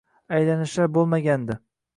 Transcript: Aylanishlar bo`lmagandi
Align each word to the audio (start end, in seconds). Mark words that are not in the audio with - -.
Aylanishlar 0.37 0.91
bo`lmagandi 0.97 1.61